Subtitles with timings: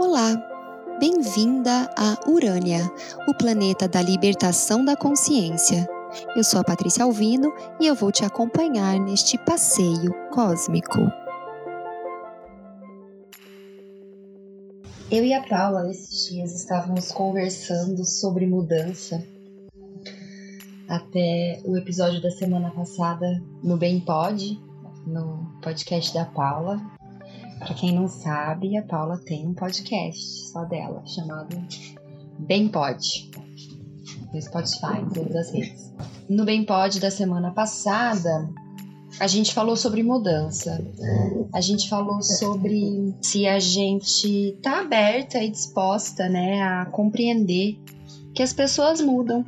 [0.00, 0.32] Olá,
[1.00, 2.88] bem-vinda a Urânia,
[3.26, 5.88] o planeta da libertação da consciência.
[6.36, 11.00] Eu sou a Patrícia Alvino e eu vou te acompanhar neste passeio cósmico.
[15.10, 19.20] Eu e a Paula esses dias estávamos conversando sobre mudança.
[20.88, 24.62] Até o episódio da semana passada no Bem Pod,
[25.04, 26.97] no podcast da Paula,
[27.58, 31.56] para quem não sabe, a Paula tem um podcast só dela, chamado
[32.38, 33.30] Bem Pod,
[34.32, 35.92] no Spotify, em todas as redes.
[36.28, 38.48] No Bem Pod da semana passada,
[39.18, 40.84] a gente falou sobre mudança.
[41.52, 47.78] A gente falou sobre se a gente tá aberta e disposta, né, a compreender
[48.34, 49.44] que as pessoas mudam,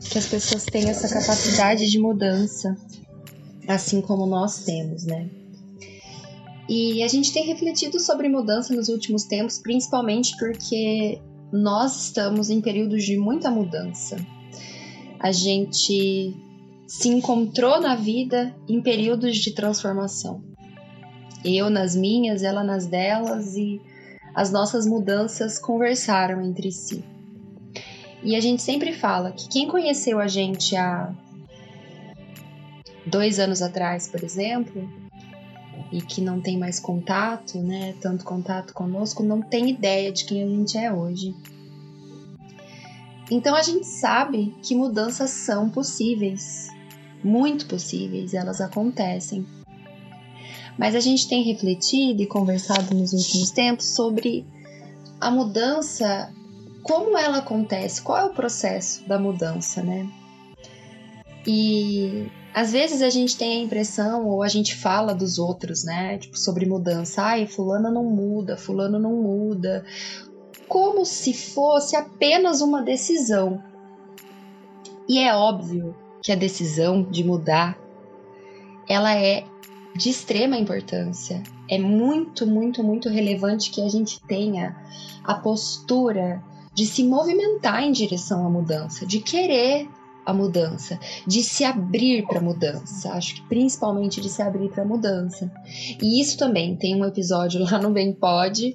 [0.00, 2.76] que as pessoas têm essa capacidade de mudança,
[3.68, 5.41] assim como nós temos, né?
[6.68, 11.20] E a gente tem refletido sobre mudança nos últimos tempos, principalmente porque
[11.52, 14.16] nós estamos em períodos de muita mudança.
[15.18, 16.34] A gente
[16.86, 20.42] se encontrou na vida em períodos de transformação.
[21.44, 23.80] Eu nas minhas, ela nas delas e
[24.34, 27.04] as nossas mudanças conversaram entre si.
[28.22, 31.12] E a gente sempre fala que quem conheceu a gente há
[33.04, 34.88] dois anos atrás, por exemplo,
[35.92, 40.42] e que não tem mais contato, né, tanto contato conosco, não tem ideia de quem
[40.42, 41.34] a gente é hoje.
[43.30, 46.68] Então a gente sabe que mudanças são possíveis,
[47.22, 49.46] muito possíveis, elas acontecem.
[50.78, 54.46] Mas a gente tem refletido e conversado nos últimos tempos sobre
[55.20, 56.32] a mudança,
[56.82, 60.08] como ela acontece, qual é o processo da mudança, né?
[61.46, 66.18] E às vezes a gente tem a impressão, ou a gente fala dos outros, né?
[66.18, 67.22] Tipo, sobre mudança.
[67.22, 69.84] Ai, fulana não muda, fulano não muda.
[70.68, 73.62] Como se fosse apenas uma decisão.
[75.08, 77.78] E é óbvio que a decisão de mudar,
[78.88, 79.44] ela é
[79.96, 81.42] de extrema importância.
[81.68, 84.76] É muito, muito, muito relevante que a gente tenha
[85.24, 86.42] a postura
[86.74, 89.88] de se movimentar em direção à mudança, de querer
[90.24, 93.12] a mudança, de se abrir para a mudança.
[93.12, 95.50] Acho que principalmente de se abrir para a mudança.
[96.00, 98.74] E isso também tem um episódio lá no Bem Pode.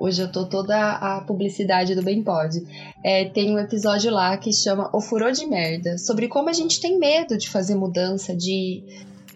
[0.00, 2.64] Hoje eu tô toda a publicidade do Bem Pode.
[3.02, 6.80] É, tem um episódio lá que chama O Furor de Merda, sobre como a gente
[6.80, 8.84] tem medo de fazer mudança, de,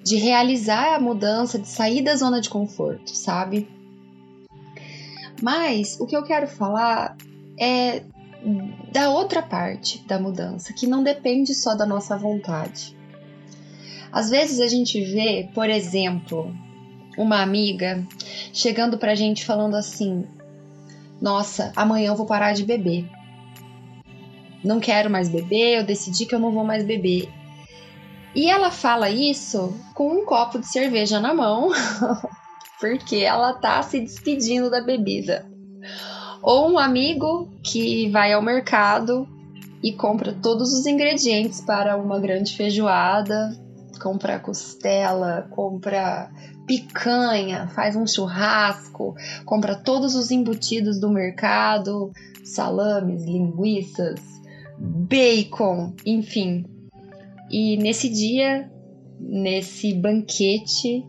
[0.05, 3.69] de realizar a mudança, de sair da zona de conforto, sabe?
[5.43, 7.17] Mas o que eu quero falar
[7.59, 8.05] é
[8.93, 12.97] da outra parte da mudança, que não depende só da nossa vontade.
[14.11, 16.55] Às vezes a gente vê, por exemplo,
[17.17, 18.07] uma amiga
[18.53, 20.27] chegando pra gente falando assim:
[21.21, 23.09] Nossa, amanhã eu vou parar de beber.
[24.63, 27.29] Não quero mais beber, eu decidi que eu não vou mais beber.
[28.35, 31.71] E ela fala isso com um copo de cerveja na mão,
[32.81, 35.47] porque ela tá se despedindo da bebida.
[36.43, 39.29] Ou um amigo que vai ao mercado
[39.83, 43.57] e compra todos os ingredientes para uma grande feijoada,
[44.01, 46.31] compra costela, compra
[46.67, 49.15] picanha, faz um churrasco,
[49.45, 52.11] compra todos os embutidos do mercado,
[52.45, 54.21] salames, linguiças,
[54.79, 56.65] bacon, enfim.
[57.51, 58.71] E nesse dia,
[59.21, 61.05] nesse banquete,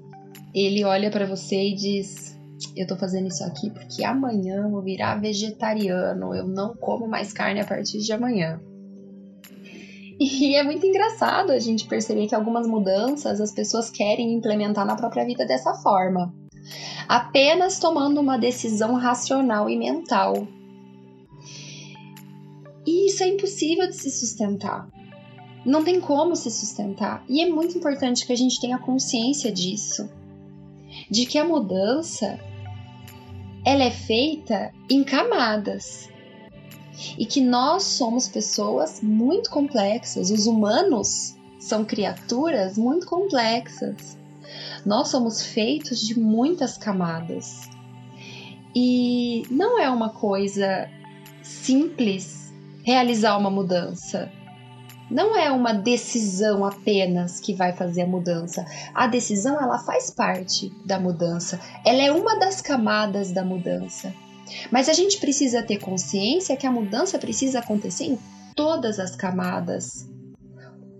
[0.54, 2.33] ele olha para você e diz:
[2.76, 7.34] eu tô fazendo isso aqui porque amanhã eu vou virar vegetariano, eu não como mais
[7.34, 8.60] carne a partir de amanhã.
[10.20, 14.96] E é muito engraçado a gente perceber que algumas mudanças as pessoas querem implementar na
[14.96, 16.34] própria vida dessa forma,
[17.08, 20.48] apenas tomando uma decisão racional e mental.
[22.86, 24.88] E isso é impossível de se sustentar.
[25.66, 27.24] Não tem como se sustentar.
[27.28, 30.10] E é muito importante que a gente tenha consciência disso.
[31.10, 32.38] De que a mudança
[33.66, 36.10] ela é feita em camadas.
[37.18, 44.18] E que nós somos pessoas muito complexas, os humanos são criaturas muito complexas.
[44.86, 47.70] Nós somos feitos de muitas camadas.
[48.76, 50.90] E não é uma coisa
[51.42, 54.32] simples realizar uma mudança
[55.10, 58.66] não é uma decisão apenas que vai fazer a mudança.
[58.94, 61.60] A decisão ela faz parte da mudança.
[61.86, 64.14] Ela é uma das camadas da mudança.
[64.72, 68.20] Mas a gente precisa ter consciência que a mudança precisa acontecer em
[68.56, 70.08] todas as camadas.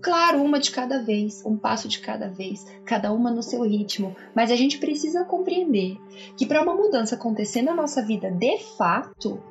[0.00, 4.14] Claro, uma de cada vez, um passo de cada vez, cada uma no seu ritmo,
[4.34, 5.96] mas a gente precisa compreender
[6.36, 9.42] que para uma mudança acontecer na nossa vida de fato,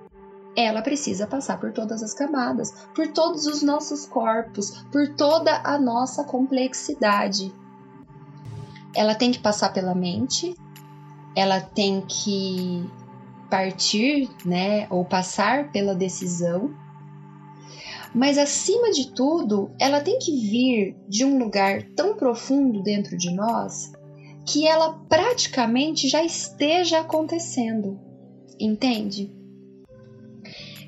[0.56, 5.80] ela precisa passar por todas as camadas, por todos os nossos corpos, por toda a
[5.80, 7.54] nossa complexidade.
[8.96, 10.56] Ela tem que passar pela mente,
[11.36, 12.88] ela tem que
[13.50, 16.74] partir, né, ou passar pela decisão.
[18.14, 23.32] Mas acima de tudo, ela tem que vir de um lugar tão profundo dentro de
[23.32, 23.92] nós
[24.46, 28.00] que ela praticamente já esteja acontecendo.
[28.60, 29.32] Entende?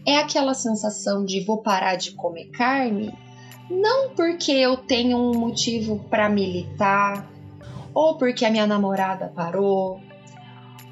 [0.05, 3.13] É aquela sensação de vou parar de comer carne,
[3.69, 7.27] não porque eu tenho um motivo para militar,
[7.93, 9.99] ou porque a minha namorada parou,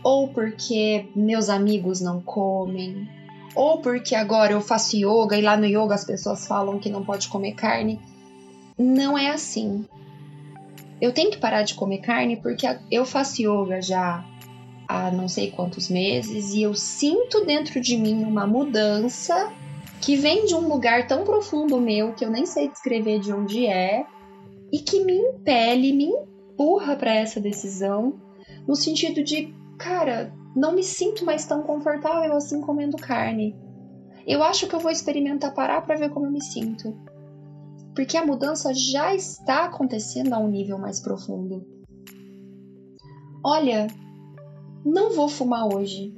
[0.04, 3.08] ou porque meus amigos não comem,
[3.56, 7.06] ou porque agora eu faço yoga e lá no yoga as pessoas falam que não
[7.06, 8.02] pode comer carne.
[8.78, 9.86] Não é assim.
[11.00, 14.26] Eu tenho que parar de comer carne porque eu faço yoga já
[14.94, 19.52] há não sei quantos meses e eu sinto dentro de mim uma mudança
[20.00, 23.66] que vem de um lugar tão profundo meu que eu nem sei descrever de onde
[23.66, 24.06] é
[24.72, 28.22] e que me impele, me empurra para essa decisão
[28.68, 33.56] no sentido de, cara, não me sinto mais tão confortável assim comendo carne.
[34.28, 36.96] Eu acho que eu vou experimentar parar para ver como eu me sinto.
[37.96, 41.66] Porque a mudança já está acontecendo a um nível mais profundo.
[43.44, 43.88] Olha,
[44.86, 46.14] não vou fumar hoje.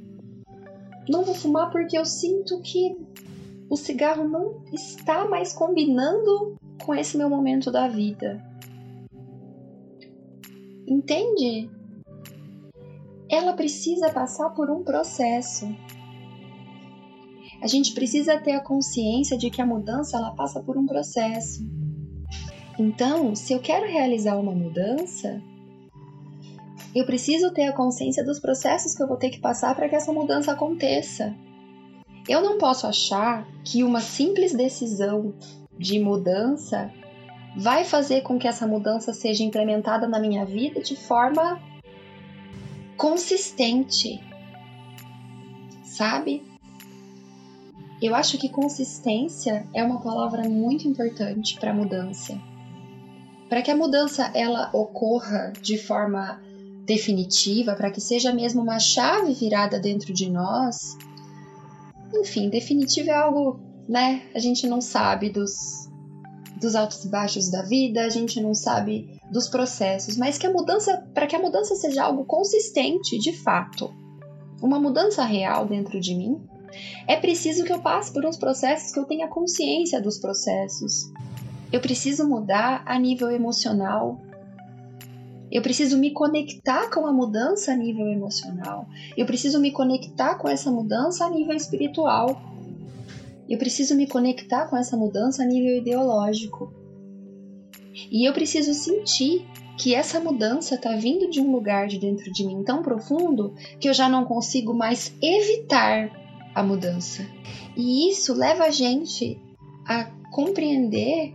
[1.07, 2.97] Não vou fumar porque eu sinto que
[3.69, 8.43] o cigarro não está mais combinando com esse meu momento da vida.
[10.87, 11.69] Entende?
[13.29, 15.67] Ela precisa passar por um processo.
[17.61, 21.65] A gente precisa ter a consciência de que a mudança ela passa por um processo.
[22.77, 25.41] Então, se eu quero realizar uma mudança,
[26.95, 29.95] eu preciso ter a consciência dos processos que eu vou ter que passar para que
[29.95, 31.35] essa mudança aconteça.
[32.27, 35.33] Eu não posso achar que uma simples decisão
[35.77, 36.89] de mudança
[37.57, 41.61] vai fazer com que essa mudança seja implementada na minha vida de forma
[42.95, 44.23] consistente.
[45.83, 46.43] Sabe?
[48.01, 52.39] Eu acho que consistência é uma palavra muito importante para mudança.
[53.49, 56.41] Para que a mudança ela ocorra de forma
[56.85, 60.97] definitiva, para que seja mesmo uma chave virada dentro de nós.
[62.13, 63.59] Enfim, definitiva é algo,
[63.89, 64.23] né?
[64.33, 65.89] A gente não sabe dos,
[66.59, 70.53] dos altos e baixos da vida, a gente não sabe dos processos, mas que a
[70.53, 73.91] mudança, para que a mudança seja algo consistente, de fato,
[74.61, 76.39] uma mudança real dentro de mim,
[77.07, 81.11] é preciso que eu passe por uns processos que eu tenha consciência dos processos.
[81.71, 84.19] Eu preciso mudar a nível emocional,
[85.55, 88.89] eu preciso me conectar com a mudança a nível emocional.
[89.15, 92.41] Eu preciso me conectar com essa mudança a nível espiritual.
[93.47, 96.73] Eu preciso me conectar com essa mudança a nível ideológico.
[98.11, 99.47] E eu preciso sentir
[99.77, 103.87] que essa mudança está vindo de um lugar de dentro de mim tão profundo que
[103.87, 106.11] eu já não consigo mais evitar
[106.53, 107.25] a mudança.
[107.77, 109.39] E isso leva a gente
[109.87, 110.03] a
[110.33, 111.33] compreender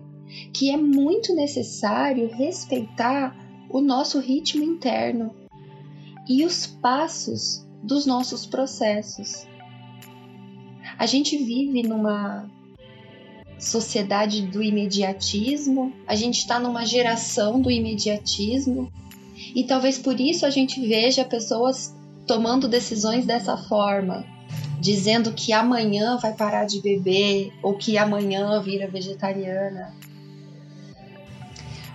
[0.52, 5.34] que é muito necessário respeitar o nosso ritmo interno
[6.28, 9.46] e os passos dos nossos processos.
[10.98, 12.50] A gente vive numa
[13.58, 18.90] sociedade do imediatismo, a gente está numa geração do imediatismo
[19.54, 21.94] e talvez por isso a gente veja pessoas
[22.26, 24.24] tomando decisões dessa forma,
[24.80, 29.94] dizendo que amanhã vai parar de beber ou que amanhã vira vegetariana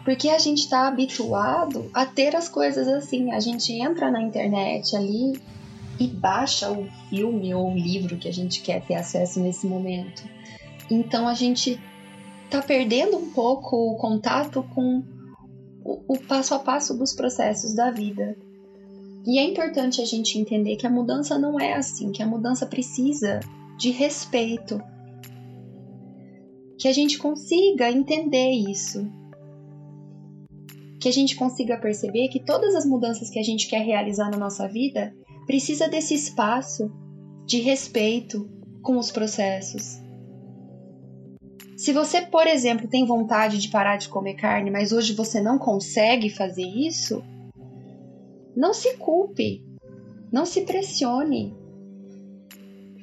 [0.05, 3.31] porque a gente está habituado a ter as coisas assim.
[3.31, 5.41] A gente entra na internet ali
[5.99, 10.23] e baixa o filme ou o livro que a gente quer ter acesso nesse momento.
[10.91, 11.81] Então a gente
[12.51, 15.03] tá perdendo um pouco o contato com
[15.83, 18.37] o passo a passo dos processos da vida.
[19.25, 22.67] E é importante a gente entender que a mudança não é assim, que a mudança
[22.67, 23.39] precisa
[23.75, 24.79] de respeito.
[26.77, 29.09] Que a gente consiga entender isso,
[31.05, 34.39] que a gente consiga perceber que todas as mudanças que a gente quer realizar na
[34.39, 35.13] nossa vida
[35.45, 36.91] precisa desse espaço
[37.45, 38.49] de respeito
[38.81, 40.01] com os processos.
[41.77, 45.59] Se você, por exemplo, tem vontade de parar de comer carne, mas hoje você não
[45.59, 47.23] consegue fazer isso,
[48.57, 49.63] não se culpe,
[50.31, 51.55] não se pressione.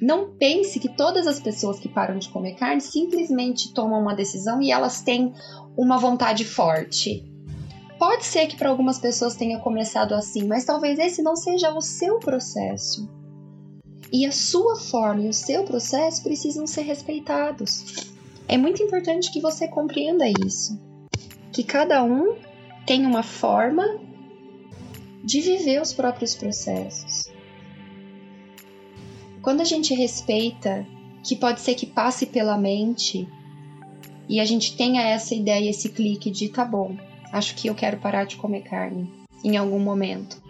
[0.01, 4.61] Não pense que todas as pessoas que param de comer carne simplesmente tomam uma decisão
[4.61, 5.31] e elas têm
[5.77, 7.31] uma vontade forte.
[8.05, 11.79] Pode ser que para algumas pessoas tenha começado assim, mas talvez esse não seja o
[11.79, 13.09] seu processo.
[14.11, 18.11] E a sua forma e o seu processo precisam ser respeitados.
[18.45, 20.77] É muito importante que você compreenda isso.
[21.49, 22.35] Que cada um
[22.85, 23.85] tem uma forma
[25.23, 27.31] de viver os próprios processos.
[29.41, 30.85] Quando a gente respeita
[31.23, 33.25] que pode ser que passe pela mente
[34.27, 36.97] e a gente tenha essa ideia, esse clique de tá bom,
[37.33, 39.11] acho que eu quero parar de comer carne
[39.43, 40.41] em algum momento.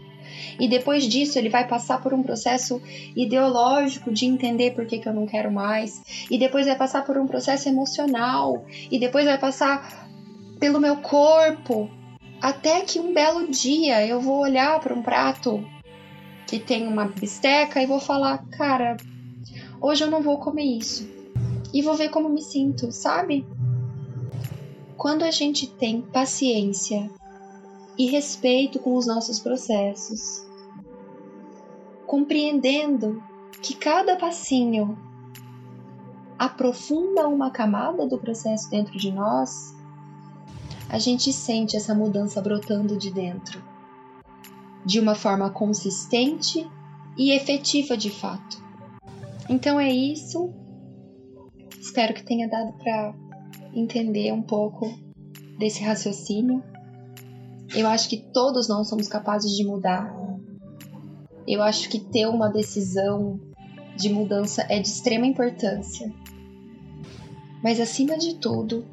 [0.59, 2.81] E depois disso, ele vai passar por um processo
[3.15, 6.01] ideológico de entender por que, que eu não quero mais.
[6.29, 8.65] E depois vai passar por um processo emocional.
[8.91, 10.07] E depois vai passar
[10.59, 11.89] pelo meu corpo.
[12.41, 15.65] Até que um belo dia eu vou olhar para um prato
[16.45, 18.97] que tem uma bisteca e vou falar: cara,
[19.81, 21.09] hoje eu não vou comer isso.
[21.73, 23.45] E vou ver como me sinto, sabe?
[24.97, 27.09] Quando a gente tem paciência
[27.97, 30.45] e respeito com os nossos processos,
[32.05, 33.21] compreendendo
[33.62, 34.97] que cada passinho
[36.38, 39.75] aprofunda uma camada do processo dentro de nós,
[40.89, 43.63] a gente sente essa mudança brotando de dentro,
[44.85, 46.69] de uma forma consistente
[47.17, 48.62] e efetiva de fato.
[49.50, 50.53] Então é isso.
[51.79, 53.13] Espero que tenha dado para
[53.75, 54.94] entender um pouco
[55.58, 56.63] desse raciocínio.
[57.75, 60.13] Eu acho que todos nós somos capazes de mudar.
[61.48, 63.39] Eu acho que ter uma decisão
[63.96, 66.12] de mudança é de extrema importância.
[67.63, 68.86] Mas acima de tudo,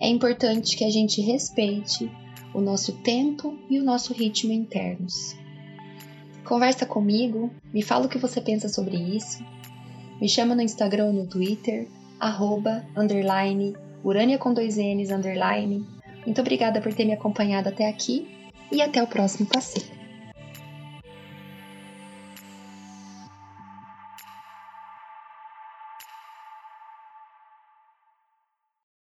[0.00, 2.10] é importante que a gente respeite
[2.54, 5.36] o nosso tempo e o nosso ritmo internos.
[6.44, 9.44] Conversa comigo, me fala o que você pensa sobre isso.
[10.20, 15.84] Me chama no Instagram ou no Twitter, arroba, underline, urânia com dois N's, underline,
[16.24, 18.28] muito obrigada por ter me acompanhado até aqui
[18.70, 19.97] e até o próximo passeio.